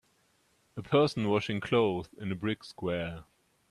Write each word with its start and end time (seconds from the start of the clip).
A 0.77 0.81
person 0.81 1.29
washing 1.29 1.59
clothes 1.59 2.09
in 2.17 2.31
an 2.31 2.37
brick 2.39 2.63
square 2.63 3.23